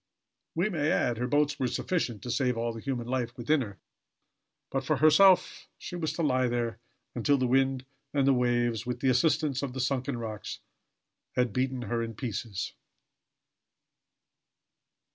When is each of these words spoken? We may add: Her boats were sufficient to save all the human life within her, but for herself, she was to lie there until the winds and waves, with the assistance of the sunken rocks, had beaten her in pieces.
We 0.55 0.67
may 0.69 0.89
add: 0.91 1.19
Her 1.19 1.27
boats 1.27 1.59
were 1.59 1.67
sufficient 1.67 2.23
to 2.23 2.31
save 2.31 2.57
all 2.57 2.73
the 2.73 2.81
human 2.81 3.05
life 3.05 3.37
within 3.37 3.61
her, 3.61 3.77
but 4.71 4.83
for 4.83 4.97
herself, 4.97 5.67
she 5.77 5.95
was 5.95 6.11
to 6.13 6.23
lie 6.23 6.47
there 6.47 6.79
until 7.13 7.37
the 7.37 7.45
winds 7.45 7.85
and 8.11 8.35
waves, 8.35 8.83
with 8.83 9.01
the 9.01 9.09
assistance 9.11 9.61
of 9.61 9.73
the 9.73 9.79
sunken 9.79 10.17
rocks, 10.17 10.59
had 11.35 11.53
beaten 11.53 11.83
her 11.83 12.01
in 12.01 12.15
pieces. 12.15 12.73